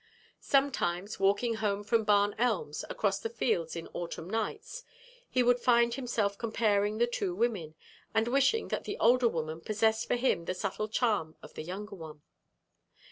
[0.39, 4.83] Sometimes, walking home from Barn Elms, across the fields in autumn nights,
[5.29, 7.75] he would find himself comparing the two women,
[8.11, 11.95] and wishing that the older woman possessed for him the subtle charm of the younger
[11.95, 12.23] one.